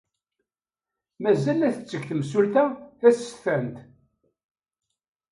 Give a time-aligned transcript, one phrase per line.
[1.21, 2.63] Mazal la tetteg temsulta
[2.99, 3.75] tasestant.